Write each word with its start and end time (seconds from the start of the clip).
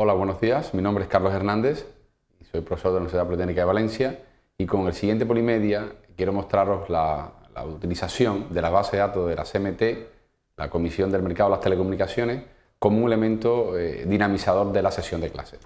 Hola, 0.00 0.12
buenos 0.12 0.40
días. 0.40 0.74
Mi 0.74 0.80
nombre 0.80 1.02
es 1.02 1.10
Carlos 1.10 1.34
Hernández 1.34 1.84
soy 2.52 2.60
profesor 2.60 2.92
de 2.92 2.94
la 2.94 2.98
Universidad 2.98 3.26
Politécnica 3.26 3.62
de 3.62 3.66
Valencia 3.66 4.22
y 4.56 4.64
con 4.64 4.86
el 4.86 4.94
siguiente 4.94 5.26
Polimedia 5.26 5.90
quiero 6.16 6.32
mostraros 6.32 6.88
la, 6.88 7.32
utilización 7.66 8.46
de 8.54 8.62
la 8.62 8.70
base 8.70 8.92
de 8.92 9.00
datos 9.00 9.28
de 9.28 9.34
la 9.34 9.42
CMT, 9.42 9.82
la 10.56 10.70
Comisión 10.70 11.10
del 11.10 11.22
Mercado 11.22 11.50
de 11.50 11.56
las 11.56 11.64
Telecomunicaciones, 11.64 12.44
como 12.78 12.98
un 12.98 13.08
elemento 13.08 13.76
eh, 13.76 14.04
dinamizador 14.06 14.70
de 14.70 14.82
la 14.82 14.92
sesión 14.92 15.20
de 15.20 15.30
clase. 15.32 15.58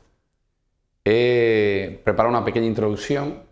He 1.05 2.01
preparado 2.03 2.35
una 2.35 2.43
pequeña 2.43 2.65
introducción 2.65 3.43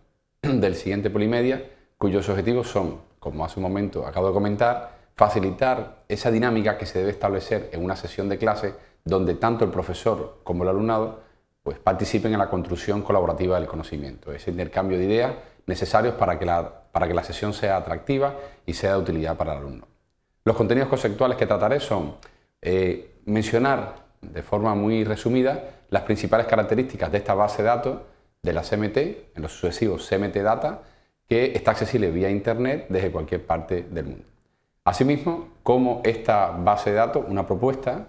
del 0.41 0.77
siguiente 0.77 1.11
Polimedia, 1.11 1.63
cuyos 1.99 2.27
objetivos 2.31 2.69
son, 2.69 3.03
como 3.19 3.45
hace 3.45 3.61
un 3.61 3.65
momento 3.65 4.07
acabo 4.07 4.29
de 4.29 4.33
comentar, 4.33 5.00
facilitar 5.17 6.05
esa 6.09 6.31
dinámica 6.31 6.79
que 6.79 6.87
se 6.87 6.99
debe 6.99 7.11
establecer 7.11 7.71
en 7.73 7.85
una 7.85 7.97
sesión 7.97 8.29
de 8.29 8.39
clase 8.39 8.75
donde 9.05 9.35
tanto 9.35 9.65
el 9.65 9.71
profesor 9.71 10.41
como 10.45 10.63
el 10.63 10.71
alumnado 10.71 11.21
pues, 11.63 11.79
participen 11.79 12.33
en 12.33 12.39
la 12.39 12.49
construcción 12.49 13.03
colaborativa 13.03 13.59
del 13.59 13.69
conocimiento, 13.69 14.33
ese 14.33 14.51
intercambio 14.51 14.99
de 14.99 15.05
ideas 15.05 15.33
necesarios 15.67 16.15
para 16.15 16.39
que, 16.39 16.47
la, 16.47 16.85
para 16.91 17.07
que 17.07 17.15
la 17.15 17.23
sesión 17.23 17.53
sea 17.53 17.77
atractiva 17.77 18.35
y 18.67 18.73
sea 18.73 18.93
de 18.93 18.99
utilidad 18.99 19.37
para 19.37 19.53
el 19.53 19.59
alumno. 19.59 19.87
Los 20.45 20.57
contenidos 20.57 20.89
conceptuales 20.89 21.37
que 21.37 21.47
trataré 21.47 21.81
son 21.81 22.17
eh, 22.63 23.17
mencionar 23.27 23.97
de 24.21 24.43
forma 24.43 24.75
muy 24.75 25.05
resumida 25.05 25.65
las 25.91 26.03
principales 26.03 26.47
características 26.47 27.13
de 27.13 27.19
esta 27.19 27.35
base 27.35 27.63
de 27.63 27.69
datos 27.69 27.99
de 28.43 28.53
la 28.53 28.63
CMT, 28.63 28.97
en 28.97 29.43
los 29.43 29.53
sucesivos 29.53 30.09
CMT 30.09 30.37
Data, 30.37 30.83
que 31.29 31.53
está 31.55 31.73
accesible 31.73 32.11
vía 32.11 32.31
Internet 32.31 32.87
desde 32.89 33.11
cualquier 33.11 33.45
parte 33.45 33.83
del 33.83 34.07
mundo. 34.07 34.25
Asimismo, 34.85 35.49
cómo 35.63 36.01
esta 36.05 36.51
base 36.51 36.91
de 36.91 36.97
datos, 36.97 37.25
una 37.29 37.47
propuesta 37.47 38.09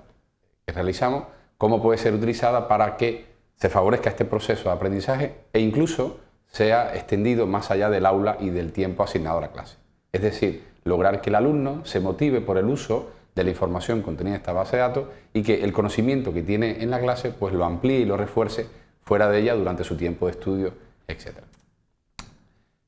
que 0.65 0.73
realizamos, 0.73 1.25
cómo 1.57 1.81
puede 1.81 1.97
ser 1.97 2.13
utilizada 2.13 2.67
para 2.67 2.97
que 2.97 3.25
se 3.55 3.69
favorezca 3.69 4.09
este 4.09 4.25
proceso 4.25 4.69
de 4.69 4.75
aprendizaje 4.75 5.35
e 5.53 5.59
incluso 5.59 6.19
sea 6.47 6.95
extendido 6.95 7.45
más 7.45 7.71
allá 7.71 7.89
del 7.89 8.05
aula 8.05 8.37
y 8.39 8.49
del 8.49 8.71
tiempo 8.71 9.03
asignado 9.03 9.37
a 9.37 9.41
la 9.41 9.51
clase. 9.51 9.77
Es 10.11 10.21
decir, 10.21 10.65
lograr 10.83 11.21
que 11.21 11.29
el 11.29 11.35
alumno 11.35 11.85
se 11.85 11.99
motive 11.99 12.41
por 12.41 12.57
el 12.57 12.65
uso 12.65 13.11
de 13.35 13.43
la 13.43 13.49
información 13.49 14.01
contenida 14.01 14.35
en 14.35 14.41
esta 14.41 14.53
base 14.53 14.77
de 14.77 14.81
datos 14.81 15.05
y 15.33 15.43
que 15.43 15.63
el 15.63 15.71
conocimiento 15.73 16.33
que 16.33 16.43
tiene 16.43 16.81
en 16.81 16.89
la 16.89 16.99
clase 16.99 17.29
pues 17.31 17.53
lo 17.53 17.63
amplíe 17.63 17.99
y 17.99 18.05
lo 18.05 18.17
refuerce 18.17 18.67
fuera 19.03 19.29
de 19.29 19.39
ella 19.39 19.55
durante 19.55 19.83
su 19.83 19.95
tiempo 19.95 20.25
de 20.25 20.31
estudio, 20.31 20.73
etc. 21.07 21.37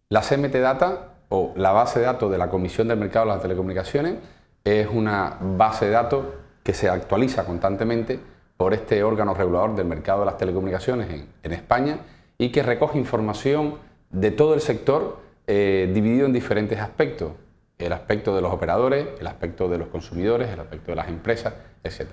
La 0.09 0.21
CMT 0.21 0.55
Data 0.55 1.12
o 1.35 1.51
la 1.55 1.71
base 1.71 1.99
de 1.99 2.05
datos 2.05 2.31
de 2.31 2.37
la 2.37 2.47
Comisión 2.47 2.87
del 2.87 2.99
Mercado 2.99 3.25
de 3.25 3.31
las 3.31 3.41
Telecomunicaciones 3.41 4.17
es 4.63 4.87
una 4.87 5.35
base 5.41 5.85
de 5.85 5.91
datos 5.91 6.25
que 6.61 6.75
se 6.75 6.87
actualiza 6.87 7.43
constantemente 7.43 8.19
por 8.55 8.75
este 8.75 9.01
órgano 9.01 9.33
regulador 9.33 9.75
del 9.75 9.87
mercado 9.87 10.19
de 10.19 10.25
las 10.27 10.37
telecomunicaciones 10.37 11.25
en, 11.41 11.51
España 11.51 11.97
y 12.37 12.51
que 12.51 12.61
recoge 12.61 12.99
información 12.99 13.79
de 14.11 14.29
todo 14.29 14.53
el 14.53 14.61
sector 14.61 15.21
eh, 15.47 15.91
dividido 15.91 16.27
en 16.27 16.33
diferentes 16.33 16.79
aspectos. 16.79 17.31
El 17.79 17.93
aspecto 17.93 18.35
de 18.35 18.41
los 18.43 18.53
operadores, 18.53 19.07
el 19.19 19.25
aspecto 19.25 19.67
de 19.67 19.79
los 19.79 19.87
consumidores, 19.87 20.51
el 20.51 20.59
aspecto 20.59 20.91
de 20.91 20.97
las 20.97 21.07
empresas, 21.07 21.55
etc. 21.83 22.11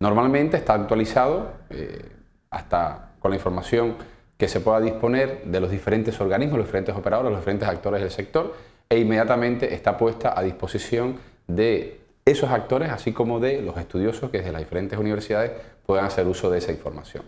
Normalmente 0.00 0.56
está 0.56 0.72
actualizado 0.72 1.52
eh, 1.68 2.12
hasta 2.48 3.10
con 3.18 3.30
la 3.30 3.36
información 3.36 3.96
que 4.44 4.48
se 4.48 4.60
pueda 4.60 4.78
disponer 4.78 5.42
de 5.44 5.58
los 5.58 5.70
diferentes 5.70 6.20
organismos, 6.20 6.58
los 6.58 6.66
diferentes 6.66 6.94
operadores, 6.94 7.32
los 7.32 7.40
diferentes 7.40 7.66
actores 7.66 8.02
del 8.02 8.10
sector 8.10 8.54
e 8.90 8.98
inmediatamente 8.98 9.72
está 9.72 9.96
puesta 9.96 10.38
a 10.38 10.42
disposición 10.42 11.16
de 11.46 11.98
esos 12.26 12.50
actores, 12.50 12.90
así 12.90 13.12
como 13.12 13.40
de 13.40 13.62
los 13.62 13.74
estudiosos 13.78 14.28
que 14.28 14.36
desde 14.36 14.52
las 14.52 14.60
diferentes 14.60 14.98
universidades 14.98 15.52
puedan 15.86 16.04
hacer 16.04 16.26
uso 16.26 16.50
de 16.50 16.58
esa 16.58 16.72
información. 16.72 17.24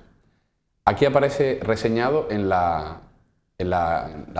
Aquí 0.84 1.06
aparece 1.06 1.58
reseñado 1.62 2.28
en 2.28 2.50
la, 2.50 3.00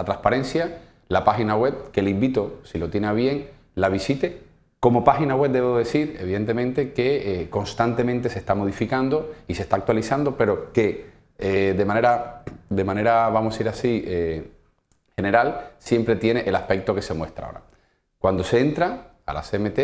transparencia 0.05 0.77
la 1.09 1.25
página 1.25 1.57
web 1.57 1.91
que 1.93 2.03
le 2.03 2.11
invito, 2.11 2.61
si 2.65 2.77
lo 2.77 2.91
tiene 2.91 3.11
bien, 3.15 3.49
la 3.75 3.89
visite. 3.89 4.43
Como 4.81 5.03
página 5.03 5.35
web 5.35 5.51
debo 5.51 5.79
decir, 5.79 6.19
evidentemente, 6.21 6.93
que 6.93 7.41
eh, 7.41 7.49
constantemente 7.49 8.29
se 8.29 8.39
está 8.39 8.55
modificando 8.55 9.33
y 9.49 9.55
se 9.55 9.63
está 9.63 9.77
actualizando, 9.77 10.37
pero 10.37 10.75
que 10.75 11.16
eh, 11.39 11.75
de, 11.77 11.85
manera, 11.85 12.43
de 12.69 12.85
manera, 12.85 13.29
vamos 13.29 13.59
a 13.59 13.63
ir 13.63 13.69
así, 13.69 14.05
eh, 14.07 14.51
general, 15.15 15.73
siempre 15.79 16.17
tiene 16.17 16.41
el 16.41 16.55
aspecto 16.55 16.95
que 16.95 17.03
se 17.03 17.15
muestra 17.15 17.47
ahora. 17.47 17.63
Cuando 18.19 18.45
se 18.45 18.61
entra 18.61 19.13
a 19.25 19.33
la 19.33 19.43
CMT, 19.43 19.79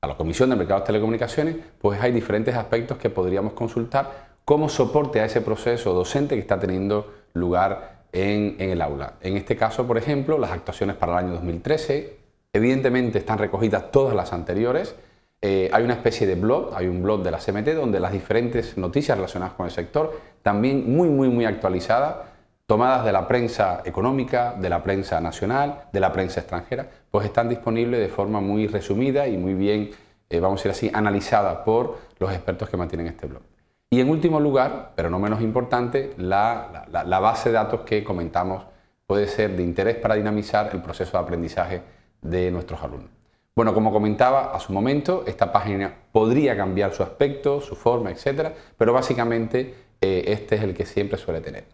a 0.00 0.06
la 0.06 0.16
Comisión 0.16 0.50
de 0.50 0.56
Mercados 0.56 0.82
de 0.82 0.86
Telecomunicaciones, 0.86 1.56
pues 1.80 2.00
hay 2.00 2.12
diferentes 2.12 2.54
aspectos 2.54 2.98
que 2.98 3.10
podríamos 3.10 3.54
consultar 3.54 4.34
como 4.44 4.68
soporte 4.68 5.20
a 5.20 5.24
ese 5.24 5.40
proceso 5.40 5.94
docente 5.94 6.34
que 6.34 6.40
está 6.40 6.58
teniendo 6.58 7.14
lugar 7.32 8.04
en, 8.12 8.56
el 8.58 8.80
aula. 8.82 9.14
En 9.20 9.36
este 9.36 9.56
caso, 9.56 9.86
por 9.86 9.98
ejemplo, 9.98 10.38
las 10.38 10.52
actuaciones 10.52 10.96
para 10.96 11.12
el 11.12 11.18
año 11.24 11.34
2013, 11.34 12.18
evidentemente 12.52 13.18
están 13.18 13.38
recogidas 13.38 13.90
todas 13.90 14.14
las 14.14 14.32
anteriores, 14.32 14.94
eh, 15.46 15.68
hay 15.70 15.84
una 15.84 15.92
especie 15.92 16.26
de 16.26 16.36
blog, 16.36 16.70
hay 16.74 16.86
un 16.86 17.02
blog 17.02 17.22
de 17.22 17.30
la 17.30 17.36
CMT 17.36 17.74
donde 17.74 18.00
las 18.00 18.12
diferentes 18.12 18.78
noticias 18.78 19.18
relacionadas 19.18 19.52
con 19.52 19.66
el 19.66 19.72
sector, 19.72 20.18
también 20.40 20.90
muy, 20.90 21.10
muy, 21.10 21.28
muy 21.28 21.44
actualizadas, 21.44 22.16
tomadas 22.64 23.04
de 23.04 23.12
la 23.12 23.28
prensa 23.28 23.82
económica, 23.84 24.54
de 24.58 24.70
la 24.70 24.82
prensa 24.82 25.20
nacional, 25.20 25.82
de 25.92 26.00
la 26.00 26.10
prensa 26.14 26.40
extranjera, 26.40 26.88
pues 27.10 27.26
están 27.26 27.50
disponibles 27.50 28.00
de 28.00 28.08
forma 28.08 28.40
muy 28.40 28.68
resumida 28.68 29.28
y 29.28 29.36
muy 29.36 29.52
bien, 29.52 29.90
eh, 30.30 30.40
vamos 30.40 30.60
a 30.60 30.62
decir 30.62 30.70
así, 30.70 30.90
analizada 30.94 31.62
por 31.62 31.98
los 32.18 32.32
expertos 32.32 32.70
que 32.70 32.78
mantienen 32.78 33.08
este 33.08 33.26
blog. 33.26 33.42
Y 33.90 34.00
en 34.00 34.08
último 34.08 34.40
lugar, 34.40 34.92
pero 34.96 35.10
no 35.10 35.18
menos 35.18 35.42
importante, 35.42 36.14
la, 36.16 36.86
base 37.20 37.50
de 37.50 37.56
datos 37.56 37.82
que 37.82 38.02
comentamos 38.02 38.64
puede 39.06 39.26
ser 39.26 39.54
de 39.54 39.62
interés 39.62 39.96
para 39.96 40.14
dinamizar 40.14 40.70
el 40.72 40.80
proceso 40.80 41.18
de 41.18 41.22
aprendizaje 41.22 41.82
de 42.22 42.50
nuestros 42.50 42.82
alumnos. 42.82 43.23
Bueno, 43.56 43.72
como 43.72 43.92
comentaba 43.92 44.52
a 44.52 44.58
su 44.58 44.72
momento, 44.72 45.22
esta 45.28 45.52
página 45.52 45.94
podría 46.10 46.56
cambiar 46.56 46.92
su 46.92 47.04
aspecto, 47.04 47.60
su 47.60 47.76
forma, 47.76 48.10
etcétera, 48.10 48.52
pero 48.76 48.92
básicamente 48.92 49.74
eh, 50.00 50.24
este 50.26 50.56
es 50.56 50.62
el 50.62 50.74
que 50.74 50.84
siempre 50.84 51.18
suele 51.18 51.40
tener. 51.40 51.64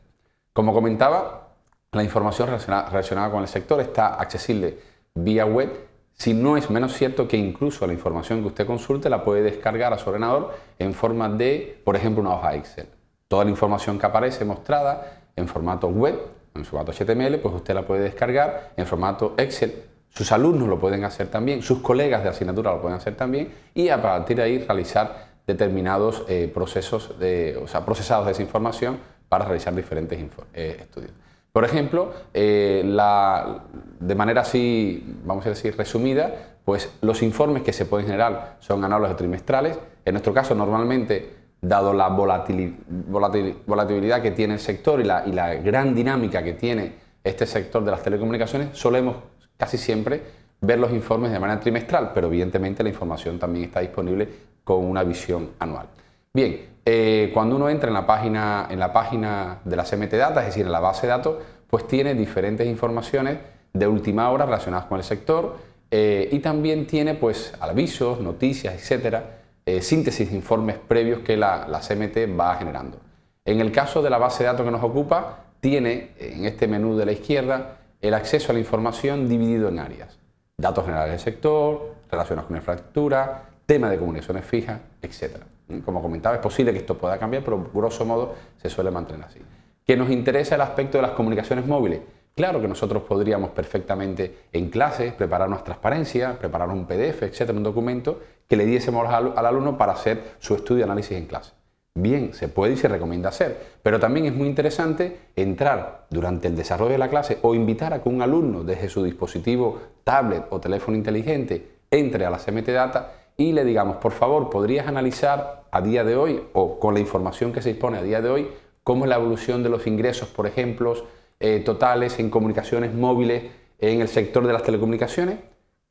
Como 0.53 0.75
comentaba, 0.75 1.49
la 1.93 2.03
información 2.03 2.49
relacionada, 2.49 3.31
con 3.31 3.41
el 3.41 3.49
sector 3.49 3.81
está 3.81 4.17
accesible 4.17 4.77
vía 5.15 5.47
web, 5.47 5.71
si 6.13 6.35
no 6.35 6.59
es 6.59 6.69
menos 6.69 6.93
cierto 6.93 7.27
que 7.27 7.39
incluso 7.39 7.87
la 7.87 7.95
información 7.95 8.43
que 8.43 8.49
usted 8.49 8.67
consulte 8.67 9.09
la 9.09 9.25
puede 9.25 9.41
descargar 9.41 9.95
a 9.95 9.99
su 9.99 10.11
ordenador 10.11 10.55
en 10.79 10.93
forma 10.93 11.31
de, 11.31 11.81
por 11.83 11.97
ejemplo, 11.97 12.21
una 12.21 12.35
hoja 12.35 12.57
Excel. 12.57 12.89
Toda 13.27 13.45
la 13.45 13.51
información 13.51 13.99
que 13.99 14.05
aparece 14.05 14.45
mostrada 14.45 15.23
en 15.35 15.49
formato 15.49 15.89
web, 15.89 16.21
en 16.55 16.67
formato 16.67 16.93
HTML, 16.93 17.39
pues 17.39 17.55
usted 17.55 17.73
la 17.73 17.87
puede 17.87 18.03
descargar 18.03 18.73
en 18.77 18.87
formato 18.87 19.33
Excel. 19.39 19.90
Sus 20.11 20.33
alumnos 20.33 20.69
lo 20.69 20.79
pueden 20.79 21.05
hacer 21.05 21.29
también, 21.29 21.63
sus 21.63 21.79
colegas 21.79 22.23
de 22.23 22.29
asignatura 22.29 22.73
lo 22.73 22.81
pueden 22.81 22.97
hacer 22.97 23.17
también 23.17 23.49
y 23.75 23.89
a 23.89 24.03
partir 24.03 24.37
de 24.37 24.43
ahí 24.43 24.59
realizar 24.59 25.31
determinados 25.47 26.25
eh, 26.29 26.51
procesos, 26.53 27.19
de, 27.19 27.59
o 27.63 27.67
sea, 27.67 27.85
procesados 27.85 28.27
de 28.27 28.33
esa 28.33 28.43
información 28.43 28.99
para 29.29 29.45
realizar 29.45 29.75
diferentes 29.75 30.19
eh, 30.55 30.77
estudios. 30.81 31.13
Por 31.53 31.65
ejemplo, 31.65 32.13
eh, 32.33 32.83
de 32.85 34.15
manera 34.15 34.43
así, 34.43 35.17
vamos 35.25 35.45
a 35.47 35.51
decir, 35.51 35.77
resumida, 35.77 36.33
pues 36.65 36.93
los 37.01 37.23
informes 37.23 37.63
que 37.63 37.73
se 37.73 37.87
pueden 37.87 38.07
generar 38.07 38.57
son 38.61 38.85
análogos 38.85 39.17
trimestrales. 39.17 39.79
En 40.05 40.15
nuestro 40.15 40.33
caso, 40.33 40.55
normalmente, 40.55 41.41
dado 41.61 41.93
la 41.93 42.09
volatilidad 42.09 44.23
que 44.23 44.31
tiene 44.31 44.55
el 44.55 44.61
sector 44.61 45.01
y 45.01 45.05
la, 45.05 45.25
y 45.27 45.33
la 45.33 45.55
gran 45.55 45.95
dinámica 45.95 46.43
que 46.43 46.55
tiene 46.55 46.93
este 47.25 47.47
sector 47.47 47.85
de 47.85 47.91
las 47.91 48.03
telecomunicaciones, 48.03 48.79
solemos 48.79 49.17
casi 49.61 49.77
siempre 49.77 50.23
ver 50.63 50.79
los 50.79 50.91
informes 50.91 51.31
de 51.31 51.39
manera 51.39 51.61
trimestral, 51.61 52.13
pero 52.15 52.27
evidentemente 52.29 52.83
la 52.83 52.89
información 52.89 53.39
también 53.39 53.67
está 53.67 53.81
disponible 53.81 54.27
con 54.65 54.85
una 54.85 55.05
visión 55.05 55.51
anual. 55.59 55.87
Bien, 56.33 56.69
eh, 56.85 57.31
cuando 57.35 57.57
uno 57.57 57.69
entra 57.69 57.89
en 57.89 57.95
la, 57.95 58.07
página, 58.07 58.67
en 58.71 58.79
la 58.79 58.93
página 58.93 59.59
de 59.65 59.77
la 59.77 59.85
CMT 59.85 60.13
Data, 60.15 60.41
es 60.41 60.47
decir, 60.47 60.65
en 60.65 60.73
la 60.73 60.81
base 60.81 61.07
de 61.07 61.13
datos, 61.13 61.37
pues 61.69 61.87
tiene 61.87 62.15
diferentes 62.15 62.67
informaciones 62.67 63.39
de 63.73 63.87
última 63.87 64.31
hora 64.31 64.47
relacionadas 64.47 64.87
con 64.87 64.99
el 64.99 65.05
sector 65.05 65.57
eh, 65.91 66.29
y 66.33 66.39
también 66.41 66.87
tiene 66.87 67.15
pues 67.15 67.53
avisos, 67.61 68.21
noticias, 68.21 68.75
etcétera, 68.75 69.39
eh, 69.67 69.83
síntesis 69.83 70.31
de 70.31 70.37
informes 70.37 70.77
previos 70.77 71.21
que 71.21 71.37
la, 71.37 71.69
la 71.69 71.81
CMT 71.81 72.39
va 72.39 72.57
generando. 72.57 72.99
En 73.45 73.61
el 73.61 73.73
caso 73.73 74.03
de 74.03 74.11
la 74.11 74.19
base 74.19 74.43
de 74.43 74.49
datos 74.49 74.65
que 74.65 74.73
nos 74.73 74.83
ocupa, 74.83 75.45
tiene 75.61 76.11
en 76.19 76.47
este 76.47 76.67
menú 76.67 76.97
de 76.97 77.07
la 77.07 77.13
izquierda 77.13 77.80
el 78.01 78.15
acceso 78.15 78.53
a 78.53 78.55
la 78.55 78.61
información 78.61 79.29
dividido 79.29 79.69
en 79.69 79.79
áreas. 79.79 80.19
Datos 80.57 80.85
generales 80.85 81.13
del 81.13 81.21
sector, 81.21 81.95
relacionados 82.11 82.49
con 82.49 82.57
infraestructura, 82.57 83.51
tema 83.67 83.91
de 83.91 83.99
comunicaciones 83.99 84.45
fijas, 84.45 84.81
etcétera. 85.01 85.47
Como 85.85 86.03
comentaba, 86.03 86.37
es 86.37 86.43
posible 86.43 86.73
que 86.73 86.79
esto 86.79 86.99
pueda 86.99 87.19
cambiar, 87.19 87.45
pero 87.45 87.71
grosso 87.73 88.05
modo 88.05 88.35
se 88.61 88.69
suele 88.69 88.91
mantener 88.91 89.25
así. 89.25 89.41
¿Que 89.87 89.97
nos 89.97 90.11
interesa 90.11 90.57
el 90.57 90.61
aspecto 90.61 90.99
de 90.99 91.03
las 91.03 91.13
comunicaciones 91.13 91.67
móviles? 91.67 92.01
Claro 92.35 92.61
que 92.61 92.69
nosotros 92.69 93.03
podríamos 93.03 93.51
perfectamente 93.51 94.47
en 94.53 94.71
clase 94.71 95.13
preparar 95.13 95.49
nuestra 95.49 95.75
transparencia, 95.75 96.39
preparar 96.39 96.69
un 96.69 96.87
PDF, 96.87 97.23
etcétera, 97.23 97.57
un 97.57 97.65
documento 97.65 98.21
que 98.49 98.57
le 98.57 98.67
diésemos 98.67 99.09
al, 99.09 99.35
alumno 99.37 99.77
para 99.77 99.93
hacer 99.93 100.37
su 100.39 100.55
estudio 100.55 100.79
de 100.79 100.85
análisis 100.85 101.17
en 101.17 101.27
clase. 101.27 101.53
Bien, 101.95 102.35
se 102.35 102.49
puede 102.49 102.75
y 102.75 102.77
se 102.77 102.89
recomienda 102.89 103.29
hacer, 103.29 103.59
pero 103.83 103.99
también 103.99 104.27
es 104.27 104.35
muy 104.35 104.49
interesante 104.49 105.19
entrar 105.37 106.07
durante 106.11 106.49
el 106.49 106.57
desarrollo 106.57 106.93
de 106.93 106.99
la 106.99 107.11
clase 107.11 107.39
o 107.43 107.55
invitar 107.55 107.93
a 107.93 108.03
que 108.03 108.09
un 108.09 108.23
alumno 108.23 108.65
desde 108.65 108.89
su 108.89 109.03
dispositivo 109.03 109.81
tablet 110.05 110.45
o 110.51 110.61
teléfono 110.61 110.97
inteligente 110.97 111.81
entre 111.91 112.25
a 112.25 112.31
la 112.31 112.39
CMT 112.39 112.69
Data 112.69 113.13
y 113.37 113.53
le 113.53 113.65
digamos, 113.65 113.97
por 113.97 114.13
favor, 114.13 114.51
¿podrías 114.51 114.87
analizar 114.87 115.65
a 115.71 115.81
día 115.81 116.05
de 116.05 116.17
hoy 116.17 116.43
o 116.53 116.79
con 116.79 116.95
la 116.95 117.01
información 117.01 117.53
que 117.53 117.63
se 117.63 117.71
dispone 117.71 117.99
a 117.99 118.03
día 118.03 118.21
de 118.21 118.29
hoy 118.29 118.49
cómo 118.85 119.05
es 119.05 119.09
la 119.09 119.17
evolución 119.17 119.63
de 119.63 119.69
los 119.69 119.87
ingresos, 119.87 120.29
por 120.29 120.47
ejemplo, 120.47 120.95
eh, 121.39 121.63
totales 121.65 122.19
en 122.19 122.29
comunicaciones 122.29 122.95
móviles 122.95 123.45
en 123.79 124.01
el 124.01 124.09
sector 124.09 124.47
de 124.47 124.53
las 124.53 124.63
telecomunicaciones? 124.63 125.39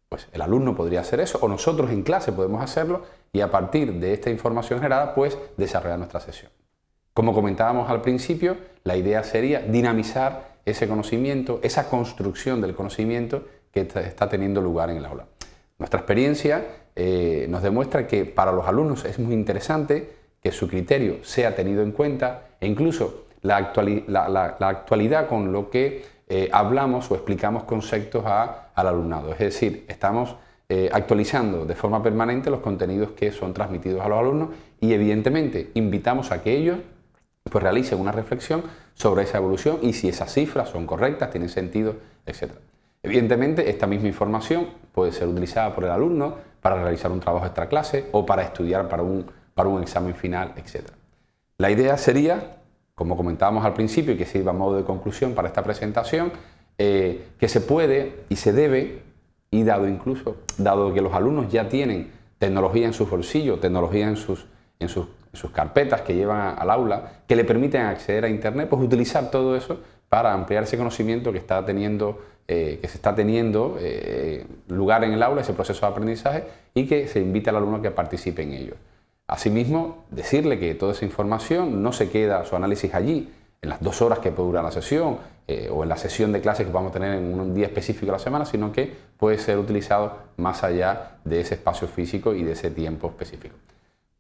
Pues 0.10 0.28
el 0.32 0.42
alumno 0.42 0.76
podría 0.76 1.02
hacer 1.02 1.20
eso 1.20 1.40
o 1.42 1.48
nosotros 1.48 1.92
en 1.92 2.04
clase 2.04 2.32
podemos 2.32 2.62
hacerlo 2.64 3.02
y 3.32 3.42
a 3.42 3.52
partir 3.52 3.94
de 3.94 4.14
esta 4.14 4.30
información 4.30 4.80
generada, 4.80 5.14
pues 5.14 5.38
desarrollar 5.58 6.00
nuestra 6.00 6.20
sesión. 6.20 6.52
Como 7.14 7.34
comentábamos 7.34 7.90
al 7.90 8.02
principio, 8.02 8.58
la 8.84 8.96
idea 8.96 9.24
sería 9.24 9.60
dinamizar 9.60 10.60
ese 10.66 10.88
conocimiento, 10.88 11.60
esa 11.64 11.90
construcción 11.90 12.62
del 12.62 12.76
conocimiento 12.76 13.46
que 13.72 13.82
está 13.82 14.30
teniendo 14.30 14.62
lugar 14.62 14.90
en 14.90 14.98
el 14.98 15.06
aula. 15.06 15.26
Nuestra 15.78 16.00
experiencia 16.00 16.66
eh, 16.96 17.48
nos 17.50 17.64
demuestra 17.64 18.08
que 18.08 18.26
para 18.26 18.52
los 18.52 18.68
alumnos 18.68 19.06
es 19.06 19.20
muy 19.20 19.34
interesante 19.34 20.14
que 20.42 20.52
su 20.52 20.68
criterio 20.68 21.24
sea 21.24 21.56
tenido 21.56 21.84
en 21.84 21.92
cuenta 21.92 22.48
e 22.60 22.68
incluso 22.68 23.26
la, 23.42 23.58
actualidad 23.58 25.28
con 25.28 25.52
lo 25.52 25.70
que 25.70 26.06
eh, 26.28 26.50
hablamos 26.52 27.10
o 27.12 27.16
explicamos 27.16 27.64
conceptos 27.64 28.24
al 28.26 28.88
alumnado. 28.88 29.32
Es 29.32 29.40
decir, 29.40 29.86
estamos 29.88 30.36
eh, 30.72 30.90
actualizando 30.94 31.66
de 31.66 31.74
forma 31.76 32.04
permanente 32.04 32.52
los 32.52 32.60
contenidos 32.60 33.12
que 33.12 33.32
son 33.32 33.54
transmitidos 33.54 34.06
a 34.06 34.08
los 34.08 34.20
alumnos 34.20 34.50
y 34.80 34.94
evidentemente 34.94 35.72
invitamos 35.74 36.32
a 36.32 36.44
que 36.44 36.56
ellos 36.56 36.78
pues, 37.44 37.64
realicen 37.64 38.00
una 38.00 38.12
reflexión 38.12 38.64
sobre 38.94 39.24
esa 39.24 39.40
evolución 39.40 39.80
y 39.82 39.94
si 39.94 40.10
esas 40.10 40.32
cifras 40.32 40.70
son 40.70 40.86
correctas, 40.86 41.32
tienen 41.32 41.50
sentido, 41.50 41.96
etc. 42.26 42.52
Evidentemente, 43.02 43.70
esta 43.70 43.88
misma 43.88 44.10
información 44.10 44.68
puede 44.92 45.12
ser 45.12 45.28
utilizada 45.28 45.74
por 45.74 45.86
el 45.86 45.90
alumno 45.90 46.36
para 46.62 46.82
realizar 46.82 47.12
un 47.12 47.20
trabajo 47.20 47.46
extra 47.46 47.68
clase 47.68 48.06
o 48.12 48.26
para 48.26 48.44
estudiar 48.44 48.88
para 48.90 49.04
un, 49.04 49.26
para 49.56 49.70
un 49.70 49.82
examen 49.82 50.14
final, 50.14 50.54
etc. 50.58 50.90
La 51.58 51.72
idea 51.72 51.98
sería, 51.98 52.58
como 52.94 53.18
comentábamos 53.18 53.66
al 53.66 53.74
principio 53.74 54.14
y 54.14 54.18
que 54.18 54.26
sirva 54.26 54.52
a 54.52 54.54
modo 54.54 54.78
de 54.78 54.84
conclusión 54.84 55.34
para 55.34 55.48
esta 55.48 55.64
presentación, 55.64 56.32
eh, 56.78 57.30
que 57.40 57.48
se 57.48 57.62
puede 57.62 58.24
y 58.30 58.36
se 58.36 58.54
debe, 58.54 59.02
y 59.52 59.64
dado 59.64 59.88
incluso, 59.88 60.38
dado 60.58 60.94
que 60.94 61.02
los 61.02 61.14
alumnos 61.14 61.52
ya 61.52 61.70
tienen 61.70 62.12
tecnología 62.38 62.86
en 62.86 62.94
sus 62.94 63.10
bolsillos, 63.10 63.60
tecnología 63.60 64.08
en 64.08 64.16
sus, 64.16 64.46
en 64.80 64.90
sus, 64.90 65.08
carpetas 65.54 66.02
que 66.02 66.16
llevan 66.16 66.56
al 66.58 66.70
aula, 66.70 67.22
que 67.28 67.36
le 67.36 67.44
permiten 67.44 67.82
acceder 67.82 68.26
a 68.26 68.30
Internet, 68.30 68.68
pues 68.70 68.82
utilizar 68.82 69.32
todo 69.32 69.56
eso 69.56 69.80
para 70.10 70.34
ampliar 70.34 70.64
ese 70.64 70.78
conocimiento 70.78 71.32
que 71.32 71.38
está 71.38 71.64
teniendo 71.66 72.20
eh, 72.52 72.80
que 72.82 72.88
se 72.88 72.96
está 72.96 73.14
teniendo 73.14 73.78
eh, 73.80 74.44
lugar 74.70 75.04
en 75.04 75.14
el 75.14 75.22
aula, 75.22 75.42
ese 75.42 75.54
proceso 75.54 75.86
de 75.86 75.92
aprendizaje, 75.92 76.46
y 76.74 76.88
que 76.88 77.08
se 77.08 77.20
invita 77.20 77.52
al 77.52 77.58
alumno 77.58 77.78
a 77.78 77.82
que 77.84 77.92
participe 77.92 78.42
en 78.42 78.54
ello. 78.54 78.74
Asimismo, 79.28 80.06
decirle 80.10 80.58
que 80.58 80.74
toda 80.74 80.94
esa 80.94 81.06
información 81.06 81.84
no 81.84 81.94
se 81.94 82.10
queda 82.10 82.44
su 82.46 82.56
análisis 82.56 82.96
allí, 82.96 83.32
en 83.62 83.70
las 83.70 83.82
dos 83.82 84.02
horas 84.02 84.20
que 84.20 84.32
puede 84.32 84.48
durar 84.48 84.64
la 84.64 84.72
sesión 84.72 85.18
eh, 85.48 85.70
o 85.72 85.84
en 85.84 85.90
la 85.90 85.98
sesión 85.98 86.32
de 86.32 86.42
clases 86.42 86.66
que 86.66 86.72
vamos 86.72 86.92
a 86.92 86.94
tener 86.94 87.16
en 87.16 87.40
un 87.40 87.54
día 87.54 87.66
específico 87.66 88.08
de 88.08 88.12
la 88.14 88.20
semana, 88.20 88.46
sino 88.46 88.72
que 88.72 88.94
puede 89.18 89.38
ser 89.38 89.58
utilizado 89.58 90.14
más 90.38 90.64
allá 90.64 91.18
de 91.26 91.42
ese 91.42 91.56
espacio 91.56 91.88
físico 91.88 92.34
y 92.34 92.44
de 92.44 92.54
ese 92.54 92.72
tiempo 92.72 93.08
específico. 93.08 93.56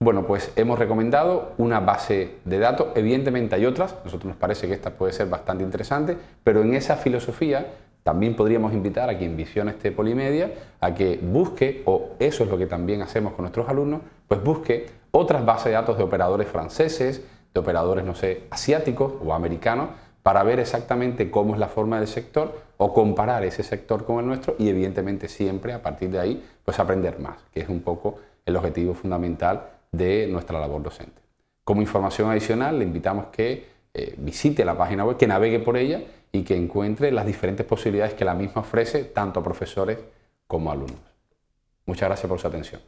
Bueno, 0.01 0.25
pues 0.25 0.53
hemos 0.55 0.79
recomendado 0.79 1.53
una 1.57 1.81
base 1.81 2.35
de 2.45 2.57
datos, 2.57 2.87
evidentemente 2.95 3.55
hay 3.55 3.65
otras, 3.65 3.95
nosotros 4.05 4.29
nos 4.29 4.37
parece 4.37 4.65
que 4.67 4.73
esta 4.73 4.91
puede 4.91 5.11
ser 5.11 5.27
bastante 5.27 5.63
interesante, 5.63 6.17
pero 6.41 6.61
en 6.61 6.73
esa 6.73 6.95
filosofía 6.95 7.67
también 8.03 8.35
podríamos 8.35 8.71
invitar 8.73 9.09
a 9.09 9.17
quien 9.17 9.35
visione 9.35 9.71
este 9.71 9.91
Polimedia 9.91 10.51
a 10.79 10.93
que 10.93 11.19
busque, 11.21 11.83
o 11.85 12.11
eso 12.17 12.45
es 12.45 12.49
lo 12.49 12.57
que 12.57 12.65
también 12.65 13.01
hacemos 13.01 13.33
con 13.33 13.43
nuestros 13.43 13.67
alumnos, 13.67 13.99
pues 14.27 14.41
busque 14.41 14.87
otras 15.11 15.45
bases 15.45 15.65
de 15.65 15.71
datos 15.71 15.97
de 15.97 16.03
operadores 16.03 16.47
franceses, 16.47 17.21
operadores, 17.59 18.05
no 18.05 18.15
sé, 18.15 18.43
asiáticos 18.49 19.13
o 19.23 19.33
americanos, 19.33 19.89
para 20.23 20.43
ver 20.43 20.59
exactamente 20.59 21.31
cómo 21.31 21.53
es 21.53 21.59
la 21.59 21.69
forma 21.69 21.97
del 21.97 22.07
sector 22.07 22.61
o 22.77 22.93
comparar 22.93 23.43
ese 23.43 23.63
sector 23.63 24.05
con 24.05 24.19
el 24.19 24.27
nuestro 24.27 24.55
y 24.59 24.69
evidentemente 24.69 25.27
siempre 25.27 25.73
a 25.73 25.81
partir 25.81 26.09
de 26.09 26.19
ahí 26.19 26.43
pues 26.63 26.79
aprender 26.79 27.19
más, 27.19 27.37
que 27.53 27.61
es 27.61 27.69
un 27.69 27.81
poco 27.81 28.19
el 28.45 28.55
objetivo 28.55 28.93
fundamental 28.93 29.69
de 29.91 30.27
nuestra 30.27 30.59
labor 30.59 30.83
docente. 30.83 31.21
Como 31.63 31.81
información 31.81 32.29
adicional 32.29 32.77
le 32.77 32.85
invitamos 32.85 33.27
que 33.27 33.65
eh, 33.93 34.15
visite 34.17 34.65
la 34.65 34.77
página 34.77 35.05
web, 35.05 35.17
que 35.17 35.27
navegue 35.27 35.59
por 35.59 35.77
ella 35.77 36.01
y 36.31 36.43
que 36.43 36.55
encuentre 36.55 37.11
las 37.11 37.25
diferentes 37.25 37.65
posibilidades 37.65 38.13
que 38.13 38.25
la 38.25 38.33
misma 38.33 38.61
ofrece 38.61 39.05
tanto 39.05 39.39
a 39.39 39.43
profesores 39.43 39.97
como 40.47 40.69
a 40.69 40.73
alumnos. 40.73 40.99
Muchas 41.85 42.07
gracias 42.07 42.29
por 42.29 42.39
su 42.39 42.47
atención. 42.47 42.81